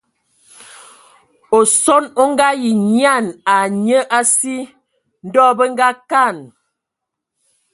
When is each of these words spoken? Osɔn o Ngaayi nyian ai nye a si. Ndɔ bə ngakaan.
Osɔn 1.57 2.03
o 2.21 2.23
Ngaayi 2.31 2.69
nyian 2.87 3.25
ai 3.53 3.67
nye 3.85 3.99
a 4.17 4.19
si. 4.35 4.55
Ndɔ 5.27 5.43
bə 5.57 5.63
ngakaan. 5.73 6.37